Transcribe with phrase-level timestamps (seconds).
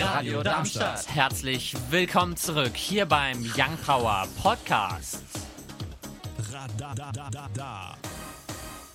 [0.00, 1.06] Radio Darmstadt.
[1.12, 5.24] Herzlich willkommen zurück hier beim Young Power Podcast.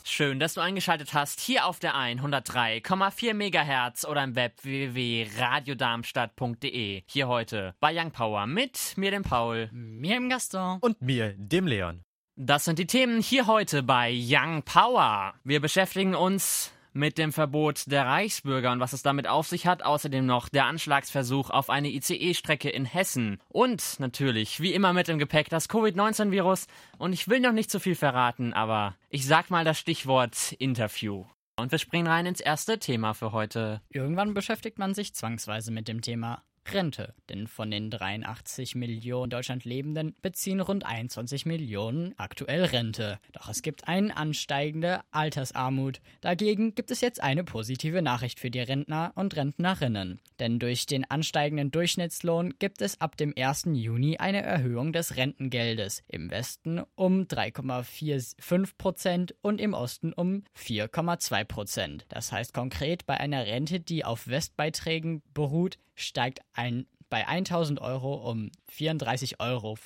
[0.04, 7.04] Schön, dass du eingeschaltet hast hier auf der 103,4 MHz oder im Web www.radiodarmstadt.de.
[7.06, 11.68] Hier heute bei Young Power mit mir, dem Paul, mir, dem Gaston und mir, dem
[11.68, 12.04] Leon.
[12.36, 15.36] Das sind die Themen hier heute bei Young Power.
[15.44, 19.84] Wir beschäftigen uns mit dem Verbot der Reichsbürger und was es damit auf sich hat.
[19.84, 23.39] Außerdem noch der Anschlagsversuch auf eine ICE-Strecke in Hessen.
[23.50, 26.68] Und natürlich, wie immer mit im Gepäck, das Covid-19-Virus.
[26.97, 31.25] Und ich will noch nicht zu viel verraten, aber ich sag mal das Stichwort Interview.
[31.56, 33.81] Und wir springen rein ins erste Thema für heute.
[33.89, 36.41] Irgendwann beschäftigt man sich zwangsweise mit dem Thema.
[36.72, 37.14] Rente.
[37.30, 43.20] Denn von den 83 Millionen in Deutschland Lebenden beziehen rund 21 Millionen aktuell Rente.
[43.31, 46.02] Doch es gibt eine ansteigende Altersarmut.
[46.22, 50.20] Dagegen gibt es jetzt eine positive Nachricht für die Rentner und Rentnerinnen.
[50.39, 53.66] Denn durch den ansteigenden Durchschnittslohn gibt es ab dem 1.
[53.73, 56.03] Juni eine Erhöhung des Rentengeldes.
[56.08, 62.05] Im Westen um 3,45 Prozent und im Osten um 4,2 Prozent.
[62.09, 68.27] Das heißt konkret, bei einer Rente, die auf Westbeiträgen beruht, steigt ein bei 1000 Euro
[68.27, 69.77] um 34,50 Euro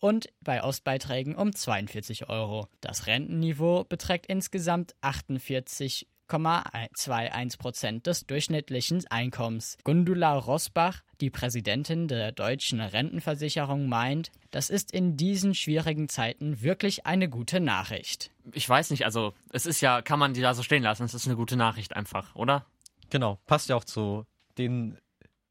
[0.00, 2.68] und bei Ostbeiträgen um 42 Euro.
[2.80, 9.76] Das Rentenniveau beträgt insgesamt 48,21 Prozent des durchschnittlichen Einkommens.
[9.84, 17.04] Gundula Rosbach, die Präsidentin der deutschen Rentenversicherung, meint, das ist in diesen schwierigen Zeiten wirklich
[17.04, 18.30] eine gute Nachricht.
[18.52, 21.12] Ich weiß nicht, also es ist ja, kann man die da so stehen lassen, es
[21.12, 22.64] ist eine gute Nachricht einfach, oder?
[23.10, 24.24] Genau, passt ja auch zu
[24.56, 24.96] den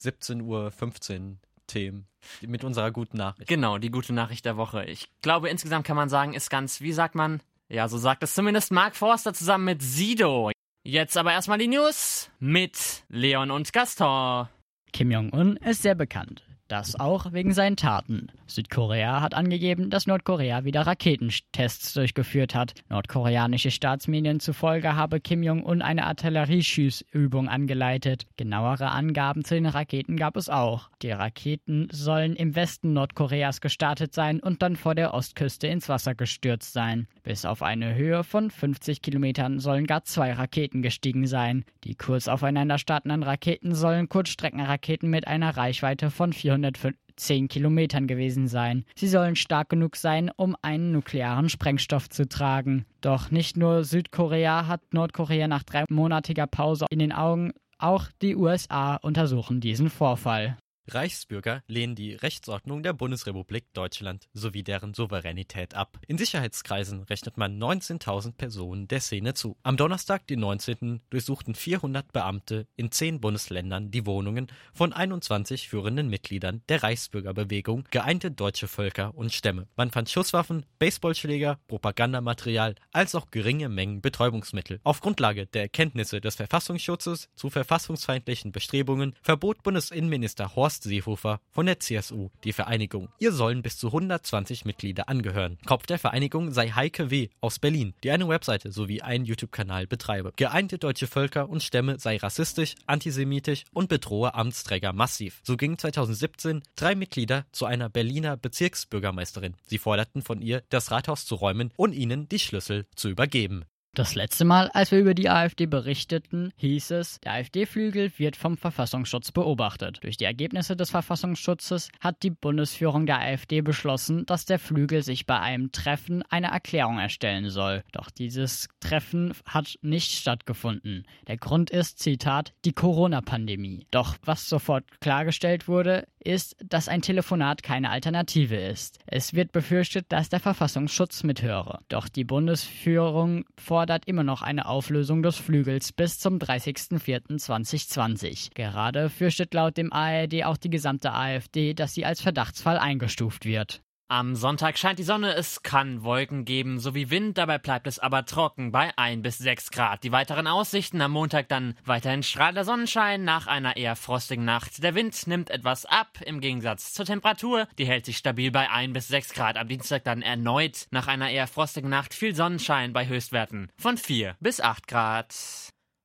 [0.02, 2.08] 17.15 Uhr Themen
[2.42, 3.48] mit unserer guten Nachricht.
[3.48, 4.84] Genau, die gute Nachricht der Woche.
[4.86, 7.42] Ich glaube, insgesamt kann man sagen, ist ganz, wie sagt man?
[7.70, 10.52] Ja, so sagt es zumindest Mark Forster zusammen mit Sido.
[10.84, 14.50] Jetzt aber erstmal die News mit Leon und Gaston.
[14.92, 16.44] Kim Jong-un ist sehr bekannt.
[16.72, 18.30] Das auch wegen seinen Taten.
[18.48, 22.76] Südkorea hat angegeben, dass Nordkorea wieder Raketentests durchgeführt hat.
[22.88, 28.26] Nordkoreanische Staatsmedien zufolge habe Kim Jong-un eine Artillerieschießübung angeleitet.
[28.38, 30.90] Genauere Angaben zu den Raketen gab es auch.
[31.02, 36.16] Die Raketen sollen im Westen Nordkoreas gestartet sein und dann vor der Ostküste ins Wasser
[36.16, 37.06] gestürzt sein.
[37.24, 41.66] Bis auf eine Höhe von 50 Kilometern sollen gar zwei Raketen gestiegen sein.
[41.84, 48.48] Die kurz aufeinander startenden Raketen sollen Kurzstreckenraketen mit einer Reichweite von 400 110 Kilometern gewesen
[48.48, 48.86] sein.
[48.96, 52.86] Sie sollen stark genug sein, um einen nuklearen Sprengstoff zu tragen.
[53.02, 58.96] Doch nicht nur Südkorea hat Nordkorea nach dreimonatiger Pause in den Augen, auch die USA
[58.98, 60.58] untersuchen diesen Vorfall.
[60.94, 66.00] Reichsbürger lehnen die Rechtsordnung der Bundesrepublik Deutschland sowie deren Souveränität ab.
[66.08, 69.58] In Sicherheitskreisen rechnet man 19.000 Personen der Szene zu.
[69.64, 76.10] Am Donnerstag, den 19., durchsuchten 400 Beamte in zehn Bundesländern die Wohnungen von 21 führenden
[76.10, 79.68] Mitgliedern der Reichsbürgerbewegung Geeinte Deutsche Völker und Stämme.
[79.76, 84.80] Man fand Schusswaffen, Baseballschläger, Propagandamaterial als auch geringe Mengen Betäubungsmittel.
[84.84, 91.66] Auf Grundlage der Erkenntnisse des Verfassungsschutzes zu verfassungsfeindlichen Bestrebungen verbot Bundesinnenminister Horst Horst Seehofer von
[91.66, 93.10] der CSU die Vereinigung.
[93.20, 95.58] Ihr sollen bis zu 120 Mitglieder angehören.
[95.66, 97.30] Kopf der Vereinigung sei Heike W.
[97.40, 100.34] aus Berlin, die eine Webseite sowie einen YouTube-Kanal betreibe.
[100.36, 105.42] Geeinte deutsche Völker und Stämme sei rassistisch, antisemitisch und bedrohe Amtsträger massiv.
[105.44, 109.56] So gingen 2017 drei Mitglieder zu einer Berliner Bezirksbürgermeisterin.
[109.68, 113.66] Sie forderten von ihr, das Rathaus zu räumen und ihnen die Schlüssel zu übergeben.
[113.94, 118.56] Das letzte Mal, als wir über die AfD berichteten, hieß es, der AfD-Flügel wird vom
[118.56, 120.00] Verfassungsschutz beobachtet.
[120.02, 125.26] Durch die Ergebnisse des Verfassungsschutzes hat die Bundesführung der AfD beschlossen, dass der Flügel sich
[125.26, 127.84] bei einem Treffen eine Erklärung erstellen soll.
[127.92, 131.06] Doch dieses Treffen hat nicht stattgefunden.
[131.28, 133.88] Der Grund ist, Zitat, die Corona-Pandemie.
[133.92, 139.00] Doch was sofort klargestellt wurde, ist, dass ein Telefonat keine Alternative ist.
[139.06, 141.80] Es wird befürchtet, dass der Verfassungsschutz mithöre.
[141.90, 148.54] Doch die Bundesführung fordert immer noch eine Auflösung des Flügels bis zum 30.04.2020.
[148.54, 153.82] Gerade fürchtet laut dem ARD auch die gesamte AfD, dass sie als Verdachtsfall eingestuft wird.
[154.12, 158.26] Am Sonntag scheint die Sonne, es kann Wolken geben sowie Wind, dabei bleibt es aber
[158.26, 160.04] trocken bei 1 bis 6 Grad.
[160.04, 164.84] Die weiteren Aussichten am Montag dann weiterhin strahlender Sonnenschein nach einer eher frostigen Nacht.
[164.84, 168.92] Der Wind nimmt etwas ab im Gegensatz zur Temperatur, die hält sich stabil bei 1
[168.92, 169.56] bis 6 Grad.
[169.56, 174.36] Am Dienstag dann erneut nach einer eher frostigen Nacht viel Sonnenschein bei Höchstwerten von 4
[174.42, 175.34] bis 8 Grad.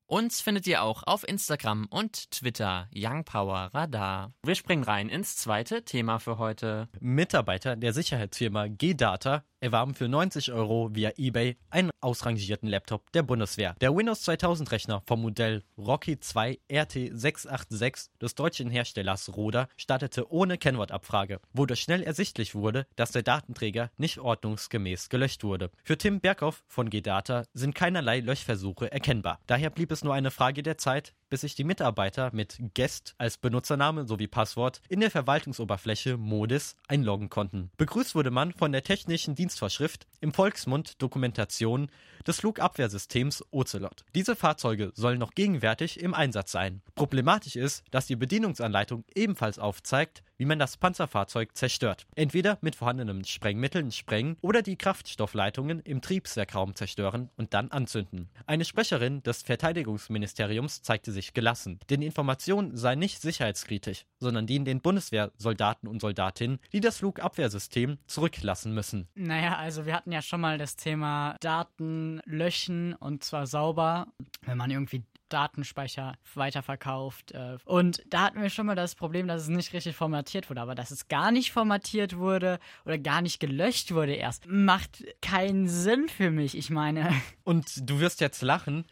[0.09, 4.33] Uns findet ihr auch auf Instagram und Twitter Young Power Radar.
[4.45, 6.89] Wir springen rein ins zweite Thema für heute.
[7.01, 13.75] Mitarbeiter der Sicherheitsfirma G-Data erwarben für 90 Euro via eBay einen ausrangierten Laptop der Bundeswehr.
[13.81, 20.57] Der Windows 2000 Rechner vom Modell Rocky 2 RT686 des deutschen Herstellers Roda startete ohne
[20.57, 25.71] Kennwortabfrage, wodurch schnell ersichtlich wurde, dass der Datenträger nicht ordnungsgemäß gelöscht wurde.
[25.83, 29.41] Für Tim Berghoff von G-Data sind keinerlei Löschversuche erkennbar.
[29.49, 33.39] Daher blieb es nur eine Frage der Zeit, bis sich die Mitarbeiter mit Guest als
[33.39, 37.73] Benutzername sowie Passwort in der Verwaltungsoberfläche Modis einloggen konnten.
[37.77, 41.91] Begrüßt wurde man von der technischen Dienstvorschrift im Volksmund Dokumentation
[42.27, 44.05] des Flugabwehrsystems Ocelot.
[44.15, 46.83] Diese Fahrzeuge sollen noch gegenwärtig im Einsatz sein.
[46.95, 52.07] Problematisch ist, dass die Bedienungsanleitung ebenfalls aufzeigt, wie man das Panzerfahrzeug zerstört.
[52.15, 58.29] Entweder mit vorhandenen Sprengmitteln sprengen oder die Kraftstoffleitungen im Triebwerkraum zerstören und dann anzünden.
[58.47, 64.65] Eine Sprecherin des Verteidigungsministeriums zeigte sich gelassen, denn die Informationen seien nicht sicherheitskritisch, sondern dienen
[64.65, 69.09] den Bundeswehrsoldaten und Soldatinnen, die das Flugabwehrsystem zurücklassen müssen.
[69.15, 74.07] Naja, also wir hatten ja schon mal das Thema Daten löschen und zwar sauber.
[74.43, 77.33] Wenn man irgendwie Datenspeicher weiterverkauft.
[77.33, 80.61] Äh, und da hatten wir schon mal das Problem, dass es nicht richtig formatiert wurde.
[80.61, 85.69] Aber dass es gar nicht formatiert wurde oder gar nicht gelöscht wurde erst, macht keinen
[85.69, 86.57] Sinn für mich.
[86.57, 87.11] Ich meine.
[87.45, 88.85] Und du wirst jetzt lachen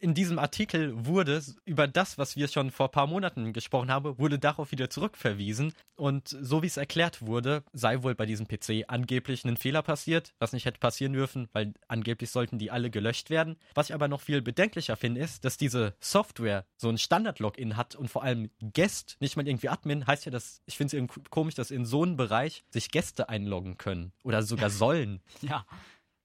[0.00, 4.18] in diesem Artikel wurde über das, was wir schon vor ein paar Monaten gesprochen haben,
[4.18, 5.72] wurde darauf wieder zurückverwiesen.
[5.96, 10.32] Und so wie es erklärt wurde, sei wohl bei diesem PC angeblich ein Fehler passiert,
[10.38, 13.56] was nicht hätte passieren dürfen, weil angeblich sollten die alle gelöscht werden.
[13.74, 17.96] Was ich aber noch viel bedenklicher finde, ist, dass diese Software so ein Standard-Login hat
[17.96, 21.20] und vor allem Guest, nicht mal irgendwie Admin, heißt ja, dass ich finde es irgendwie
[21.30, 25.20] komisch, dass in so einem Bereich sich Gäste einloggen können oder sogar sollen.
[25.42, 25.66] ja.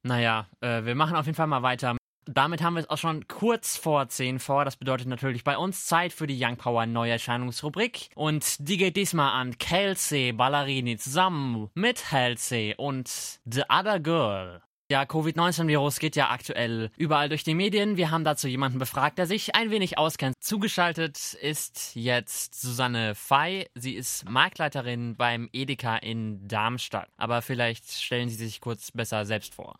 [0.03, 1.95] Naja, äh, wir machen auf jeden Fall mal weiter
[2.25, 4.65] damit haben wir es auch schon kurz vor 10 vor.
[4.65, 8.09] Das bedeutet natürlich bei uns Zeit für die Young Power Neuerscheinungsrubrik.
[8.15, 13.07] Und die geht diesmal an Kelsey Ballerini zusammen mit Halsey und
[13.45, 14.61] The Other Girl.
[14.91, 17.97] Ja, Covid-19-Virus geht ja aktuell überall durch die Medien.
[17.97, 20.35] Wir haben dazu jemanden befragt, der sich ein wenig auskennt.
[20.39, 23.67] Zugeschaltet ist jetzt Susanne Fey.
[23.73, 27.09] Sie ist Marktleiterin beim Edeka in Darmstadt.
[27.17, 29.79] Aber vielleicht stellen Sie sich kurz besser selbst vor.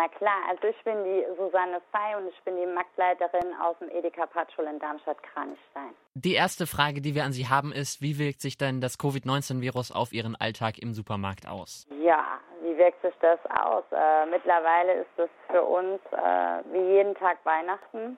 [0.00, 0.40] Na klar.
[0.48, 4.64] Also ich bin die Susanne Fey und ich bin die Marktleiterin aus dem Edeka Patschul
[4.64, 5.92] in Darmstadt-Kranichstein.
[6.14, 9.92] Die erste Frage, die wir an Sie haben, ist, wie wirkt sich denn das Covid-19-Virus
[9.92, 11.86] auf Ihren Alltag im Supermarkt aus?
[12.02, 13.84] Ja, wie wirkt sich das aus?
[13.92, 18.16] Äh, mittlerweile ist es für uns äh, wie jeden Tag Weihnachten.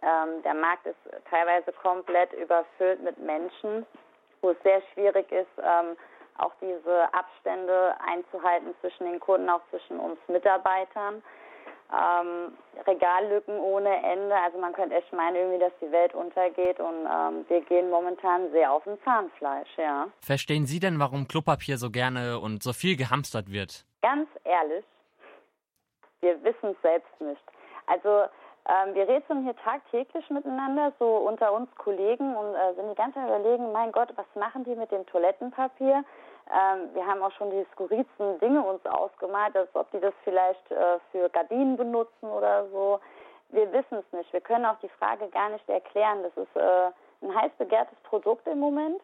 [0.00, 0.96] Ähm, der Markt ist
[1.28, 3.84] teilweise komplett überfüllt mit Menschen,
[4.40, 5.98] wo es sehr schwierig ist, ähm,
[6.40, 11.22] auch diese Abstände einzuhalten zwischen den Kunden, auch zwischen uns Mitarbeitern.
[11.92, 12.52] Ähm,
[12.86, 14.34] Regallücken ohne Ende.
[14.34, 18.50] Also man könnte echt meinen, irgendwie, dass die Welt untergeht und ähm, wir gehen momentan
[18.52, 20.06] sehr auf dem Zahnfleisch, ja.
[20.20, 23.84] Verstehen Sie denn, warum Klopapier so gerne und so viel gehamstert wird?
[24.02, 24.84] Ganz ehrlich,
[26.20, 27.42] wir wissen es selbst nicht.
[27.86, 28.26] Also
[28.68, 33.18] ähm, wir rätseln hier tagtäglich miteinander, so unter uns Kollegen und äh, sind die ganze
[33.18, 36.04] Zeit überlegen, mein Gott, was machen die mit dem Toilettenpapier?
[36.52, 40.70] Ähm, wir haben auch schon die skurrilsten Dinge uns ausgemalt, als ob die das vielleicht
[40.70, 43.00] äh, für Gardinen benutzen oder so.
[43.50, 44.32] Wir wissen es nicht.
[44.32, 46.22] Wir können auch die Frage gar nicht erklären.
[46.22, 46.90] Das ist äh,
[47.22, 49.00] ein heiß begehrtes Produkt im Moment.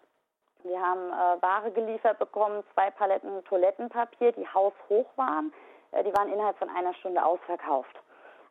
[0.64, 5.52] Wir haben äh, Ware geliefert bekommen, zwei Paletten Toilettenpapier, die haushoch waren.
[5.92, 7.96] Äh, die waren innerhalb von einer Stunde ausverkauft.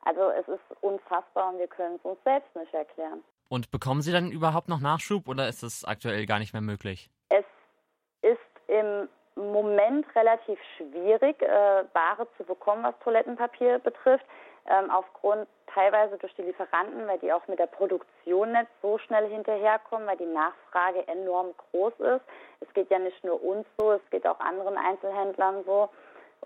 [0.06, 3.24] Also es ist unfassbar und wir können es uns selbst nicht erklären.
[3.50, 7.10] Und bekommen Sie dann überhaupt noch Nachschub oder ist es aktuell gar nicht mehr möglich?
[7.30, 7.46] Es
[8.22, 14.26] ist im Moment relativ schwierig, äh, Ware zu bekommen, was Toilettenpapier betrifft.
[14.68, 19.30] Ähm, aufgrund teilweise durch die Lieferanten, weil die auch mit der Produktion nicht so schnell
[19.30, 22.22] hinterherkommen, weil die Nachfrage enorm groß ist.
[22.62, 25.90] Es geht ja nicht nur uns so, es geht auch anderen Einzelhändlern so.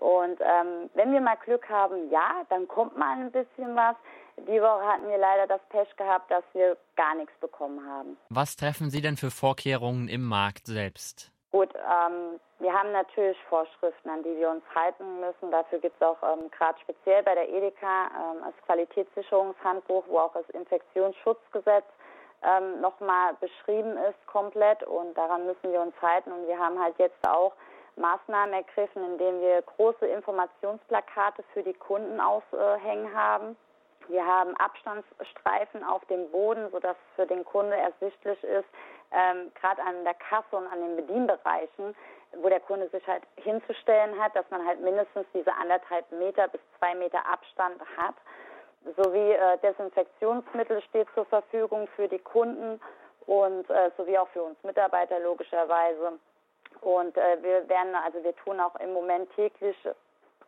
[0.00, 3.96] Und ähm, wenn wir mal Glück haben, ja, dann kommt mal ein bisschen was.
[4.38, 8.16] Die Woche hatten wir leider das Pech gehabt, dass wir gar nichts bekommen haben.
[8.30, 11.30] Was treffen Sie denn für Vorkehrungen im Markt selbst?
[11.52, 15.50] Gut, ähm, wir haben natürlich Vorschriften, an die wir uns halten müssen.
[15.50, 20.32] Dafür gibt es auch ähm, gerade speziell bei der Edeka ähm, das Qualitätssicherungshandbuch, wo auch
[20.32, 21.84] das Infektionsschutzgesetz
[22.42, 26.32] ähm, nochmal beschrieben ist komplett und daran müssen wir uns halten.
[26.32, 27.52] Und wir haben halt jetzt auch
[28.00, 33.56] Maßnahmen ergriffen, indem wir große Informationsplakate für die Kunden aushängen haben.
[34.08, 38.66] Wir haben Abstandsstreifen auf dem Boden, sodass für den Kunde ersichtlich ist,
[39.12, 41.94] ähm, gerade an der Kasse und an den Bedienbereichen,
[42.36, 46.60] wo der Kunde sich halt hinzustellen hat, dass man halt mindestens diese anderthalb Meter bis
[46.78, 48.14] zwei Meter Abstand hat.
[48.96, 52.80] Sowie äh, Desinfektionsmittel steht zur Verfügung für die Kunden
[53.26, 56.18] und äh, sowie auch für uns Mitarbeiter logischerweise.
[56.80, 59.76] Und äh, wir werden, also wir tun auch im Moment täglich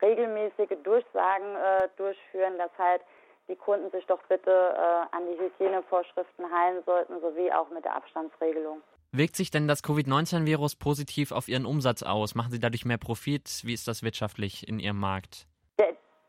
[0.01, 3.03] regelmäßige Durchsagen äh, durchführen, dass halt
[3.49, 7.97] die Kunden sich doch bitte äh, an die Hygienevorschriften halten sollten, sowie auch mit der
[7.97, 8.83] Abstandsregelung.
[9.13, 12.35] Wirkt sich denn das Covid-19-Virus positiv auf Ihren Umsatz aus?
[12.35, 13.61] Machen Sie dadurch mehr Profit?
[13.65, 15.47] Wie ist das wirtschaftlich in Ihrem Markt?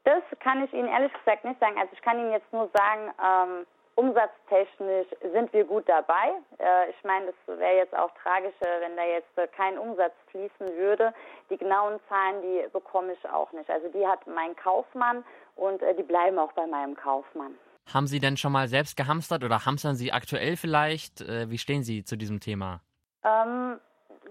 [0.03, 1.77] Das kann ich Ihnen ehrlich gesagt nicht sagen.
[1.77, 6.33] Also ich kann Ihnen jetzt nur sagen, ähm, umsatztechnisch sind wir gut dabei.
[6.59, 10.75] Äh, ich meine, das wäre jetzt auch tragisch, wenn da jetzt äh, kein Umsatz fließen
[10.77, 11.13] würde.
[11.49, 13.69] Die genauen Zahlen, die bekomme ich auch nicht.
[13.69, 15.23] Also die hat mein Kaufmann
[15.55, 17.55] und äh, die bleiben auch bei meinem Kaufmann.
[17.93, 21.21] Haben Sie denn schon mal selbst gehamstert oder hamstern Sie aktuell vielleicht?
[21.21, 22.79] Äh, wie stehen Sie zu diesem Thema?
[23.23, 23.79] Ähm,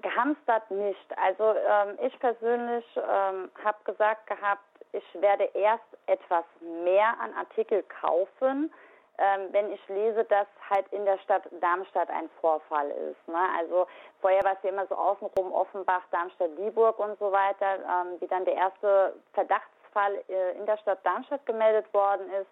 [0.00, 1.18] gehamstert nicht.
[1.18, 6.44] Also ähm, ich persönlich ähm, habe gesagt gehabt, ich werde erst etwas
[6.84, 8.70] mehr an Artikel kaufen,
[9.18, 13.28] ähm, wenn ich lese, dass halt in der Stadt Darmstadt ein Vorfall ist.
[13.28, 13.40] Ne?
[13.58, 13.86] Also
[14.20, 18.26] vorher war es ja immer so außenrum Offenbach, Darmstadt, Dieburg und so weiter, ähm, wie
[18.26, 22.48] dann der erste Verdachtsfall äh, in der Stadt Darmstadt gemeldet worden ist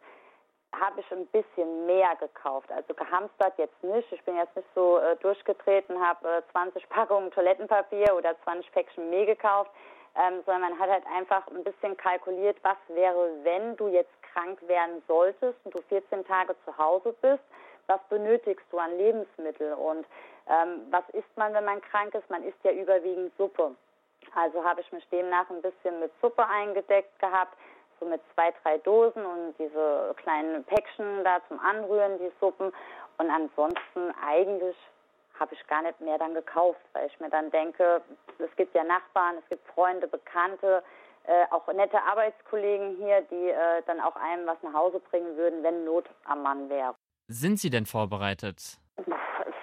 [0.73, 2.71] habe ich ein bisschen mehr gekauft.
[2.71, 4.11] Also gehamstert jetzt nicht.
[4.13, 9.11] Ich bin jetzt nicht so äh, durchgetreten, habe äh, 20 Packungen Toilettenpapier oder 20 Päckchen
[9.11, 9.71] Mehl gekauft,
[10.15, 14.59] ähm, sondern man hat halt einfach ein bisschen kalkuliert, was wäre, wenn du jetzt krank
[14.67, 17.43] werden solltest und du 14 Tage zu Hause bist,
[17.87, 20.07] was benötigst du an Lebensmitteln und
[20.49, 22.29] ähm, was isst man, wenn man krank ist?
[22.31, 23.75] Man isst ja überwiegend Suppe.
[24.35, 27.57] Also habe ich mich demnach ein bisschen mit Suppe eingedeckt gehabt
[28.01, 32.73] so mit zwei, drei Dosen und diese kleinen Päckchen da zum Anrühren, die Suppen.
[33.19, 34.77] Und ansonsten eigentlich
[35.39, 38.03] habe ich gar nicht mehr dann gekauft, weil ich mir dann denke,
[38.39, 40.83] es gibt ja Nachbarn, es gibt Freunde, Bekannte,
[41.25, 45.63] äh, auch nette Arbeitskollegen hier, die äh, dann auch einem was nach Hause bringen würden,
[45.63, 46.95] wenn Not am Mann wäre.
[47.29, 48.79] Sind Sie denn vorbereitet?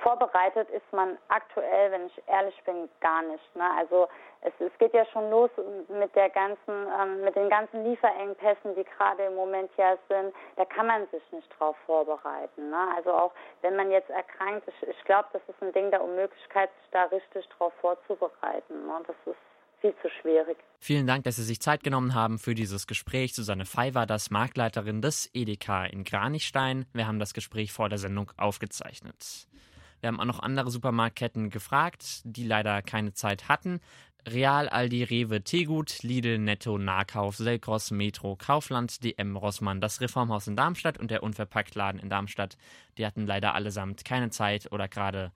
[0.07, 3.55] vorbereitet ist man aktuell, wenn ich ehrlich bin, gar nicht.
[3.57, 3.69] Ne?
[3.77, 4.07] Also
[4.39, 5.49] es, es, geht ja schon los
[5.89, 10.33] mit der ganzen, ähm, mit den ganzen Lieferengpässen, die gerade im Moment ja sind.
[10.55, 12.69] Da kann man sich nicht drauf vorbereiten.
[12.69, 12.87] Ne?
[12.95, 16.69] Also auch wenn man jetzt erkrankt, ich, ich glaube, das ist ein Ding der Unmöglichkeit,
[16.79, 18.87] sich da richtig drauf vorzubereiten.
[18.87, 19.03] Ne?
[19.07, 19.46] Das ist
[19.81, 20.57] viel zu schwierig.
[20.79, 23.33] Vielen Dank, dass Sie sich Zeit genommen haben für dieses Gespräch.
[23.33, 26.85] Susanne Fey war das Marktleiterin des Edeka in Kranichstein.
[26.93, 29.47] Wir haben das Gespräch vor der Sendung aufgezeichnet.
[29.99, 33.79] Wir haben auch noch andere Supermarktketten gefragt, die leider keine Zeit hatten.
[34.27, 40.57] Real, Aldi, Rewe, Tegut, Lidl, Netto, Nahkauf, Selkros, Metro, Kaufland, DM, Rossmann, das Reformhaus in
[40.57, 42.57] Darmstadt und der Unverpacktladen in Darmstadt.
[42.97, 45.31] Die hatten leider allesamt keine Zeit oder gerade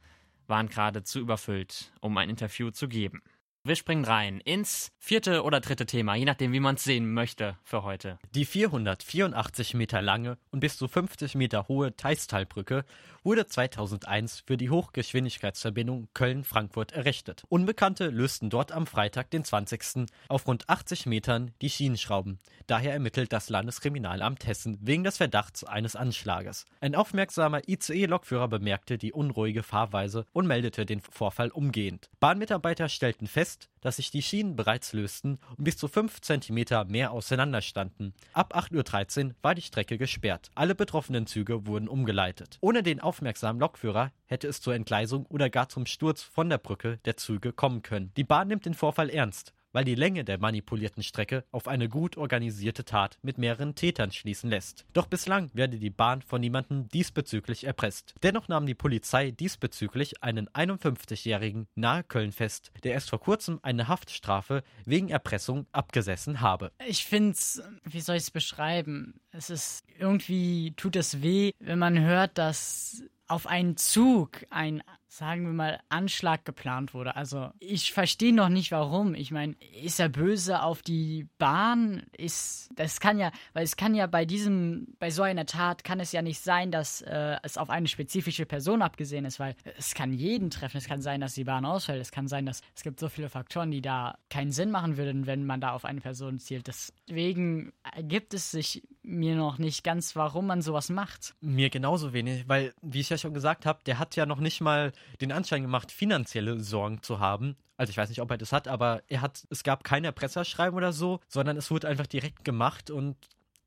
[0.48, 3.22] waren gerade zu überfüllt, um ein Interview zu geben.
[3.64, 7.58] Wir springen rein ins vierte oder dritte Thema, je nachdem, wie man es sehen möchte
[7.64, 8.18] für heute.
[8.34, 12.86] Die 484 Meter lange und bis zu 50 Meter hohe Teistalbrücke
[13.24, 17.44] wurde 2001 für die Hochgeschwindigkeitsverbindung Köln-Frankfurt errichtet.
[17.50, 20.08] Unbekannte lösten dort am Freitag, den 20.
[20.28, 22.40] auf rund 80 Metern die Schienenschrauben.
[22.66, 26.66] Daher ermittelt das Landeskriminalamt Hessen wegen des Verdachts eines Anschlages.
[26.80, 32.10] Ein aufmerksamer ICE-Lokführer bemerkte die unruhige Fahrweise und meldete den Vorfall umgehend.
[32.20, 36.88] Bahnmitarbeiter stellten fest, fest, dass sich die Schienen bereits lösten und bis zu 5 cm
[36.88, 38.14] mehr auseinanderstanden.
[38.34, 40.52] Ab 8.13 Uhr war die Strecke gesperrt.
[40.56, 42.58] Alle betroffenen Züge wurden umgeleitet.
[42.62, 47.00] Ohne den aufmerksamen Lokführer hätte es zur Entgleisung oder gar zum Sturz von der Brücke
[47.06, 48.12] der Züge kommen können.
[48.16, 52.18] Die Bahn nimmt den Vorfall ernst weil die Länge der manipulierten Strecke auf eine gut
[52.18, 54.86] organisierte Tat mit mehreren Tätern schließen lässt.
[54.94, 58.14] Doch bislang werde die Bahn von niemandem diesbezüglich erpresst.
[58.24, 63.88] Dennoch nahm die Polizei diesbezüglich einen 51-Jährigen nahe Köln fest, der erst vor kurzem eine
[63.88, 66.72] Haftstrafe wegen Erpressung abgesessen habe.
[66.88, 69.20] Ich finde es, wie soll ich es beschreiben?
[69.32, 75.44] Es ist irgendwie tut es weh, wenn man hört, dass auf einen Zug ein sagen
[75.44, 77.18] wir mal, Anschlag geplant wurde.
[77.18, 79.14] Also ich verstehe noch nicht warum.
[79.14, 82.04] Ich meine, ist er böse auf die Bahn?
[82.18, 86.00] Ist das kann ja, weil es kann ja bei diesem, bei so einer Tat kann
[86.00, 89.94] es ja nicht sein, dass äh, es auf eine spezifische Person abgesehen ist, weil es
[89.96, 90.78] kann jeden treffen.
[90.78, 92.02] Es kann sein, dass die Bahn ausfällt.
[92.02, 95.28] Es kann sein, dass es gibt so viele Faktoren, die da keinen Sinn machen würden,
[95.28, 96.68] wenn man da auf eine Person zielt.
[96.68, 101.36] Deswegen ergibt es sich mir noch nicht ganz, warum man sowas macht.
[101.42, 104.62] Mir genauso wenig, weil, wie ich ja schon gesagt habe, der hat ja noch nicht
[104.62, 107.56] mal den Anschein gemacht, finanzielle Sorgen zu haben.
[107.78, 110.78] Also ich weiß nicht, ob er das hat, aber er hat, es gab keine Presseschreiben
[110.78, 113.16] oder so, sondern es wurde einfach direkt gemacht und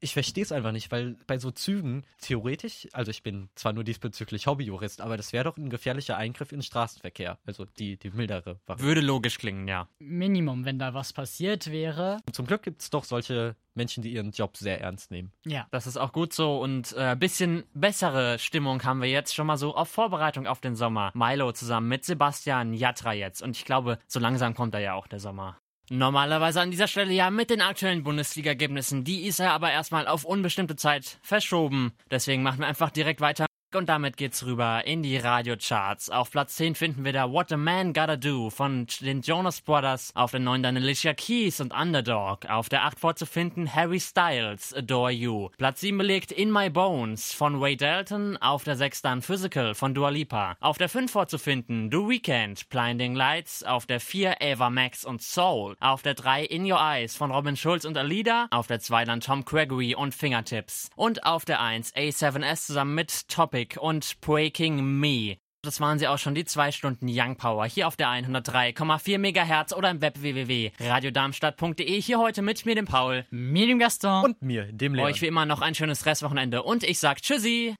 [0.05, 3.85] ich verstehe es einfach nicht, weil bei so Zügen theoretisch, also ich bin zwar nur
[3.85, 7.39] diesbezüglich Hobbyjurist, aber das wäre doch ein gefährlicher Eingriff in Straßenverkehr.
[7.47, 8.85] Also die, die mildere Variante.
[8.85, 9.89] Würde logisch klingen, ja.
[9.99, 12.19] Minimum, wenn da was passiert wäre.
[12.33, 15.33] Zum Glück gibt es doch solche Menschen, die ihren Job sehr ernst nehmen.
[15.47, 15.67] Ja.
[15.71, 19.47] Das ist auch gut so und ein äh, bisschen bessere Stimmung haben wir jetzt schon
[19.47, 21.13] mal so auf Vorbereitung auf den Sommer.
[21.15, 25.07] Milo zusammen mit Sebastian Jatra jetzt und ich glaube, so langsam kommt da ja auch
[25.07, 25.59] der Sommer.
[25.91, 29.05] Normalerweise an dieser Stelle ja mit den aktuellen Bundesliga-Ergebnissen.
[29.05, 31.93] Die ist ja aber erstmal auf unbestimmte Zeit verschoben.
[32.11, 33.47] Deswegen machen wir einfach direkt weiter.
[33.75, 36.09] Und damit geht's rüber in die Radiocharts.
[36.09, 40.13] Auf Platz 10 finden wir da What a Man Gotta Do von den Jonas Brothers.
[40.15, 42.47] Auf der 9 dann Alicia Keys und Underdog.
[42.49, 45.49] Auf der 8 vorzufinden Harry Styles, Adore You.
[45.57, 48.37] Platz 7 belegt In My Bones von Wade Dalton.
[48.37, 50.57] Auf der 6 dann Physical von Dua Lipa.
[50.61, 53.65] Auf der 5 vorzufinden The Weeknd, Blinding Lights.
[53.65, 55.75] Auf der 4 Ava Max und Soul.
[55.81, 58.47] Auf der 3 In Your Eyes von Robin Schulz und Alida.
[58.51, 60.91] Auf der 2 dann Tom Gregory und Fingertips.
[60.95, 65.37] Und auf der 1 A7S zusammen mit Topic Music und Breaking Me.
[65.63, 67.65] Das waren sie auch schon, die zwei Stunden Young Power.
[67.65, 72.01] Hier auf der 103,4 MHz oder im Web www.radiodarmstadt.de.
[72.03, 73.25] Hier heute mit mir, dem Paul.
[73.31, 74.25] Mir, dem Gaston.
[74.25, 75.07] Und mir, dem Leon.
[75.07, 76.63] Euch wie immer noch ein schönes Restwochenende.
[76.63, 77.75] Und ich sag Tschüssi.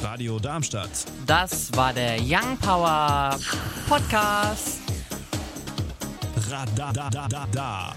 [0.00, 1.06] Radio Darmstadt.
[1.26, 3.36] Das war der Young Power
[3.88, 4.80] Podcast.
[6.48, 7.96] Radadadada.